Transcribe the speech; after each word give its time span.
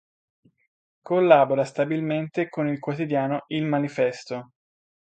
Collabora 1.03 1.63
stabilmente 1.63 2.49
con 2.49 2.67
il 2.67 2.79
quotidiano 2.79 3.43
Il 3.49 3.65
Manifesto. 3.67 4.53